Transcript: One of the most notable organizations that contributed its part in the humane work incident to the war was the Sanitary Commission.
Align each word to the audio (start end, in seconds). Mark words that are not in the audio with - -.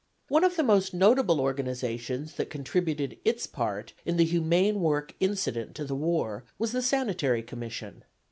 One 0.29 0.43
of 0.43 0.55
the 0.55 0.63
most 0.63 0.95
notable 0.95 1.39
organizations 1.39 2.33
that 2.33 2.49
contributed 2.49 3.19
its 3.23 3.45
part 3.45 3.93
in 4.03 4.17
the 4.17 4.25
humane 4.25 4.79
work 4.79 5.13
incident 5.19 5.75
to 5.75 5.85
the 5.85 5.93
war 5.93 6.43
was 6.57 6.71
the 6.71 6.81
Sanitary 6.81 7.43
Commission. 7.43 8.03